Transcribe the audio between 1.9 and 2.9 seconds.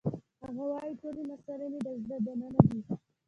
زړه دننه دي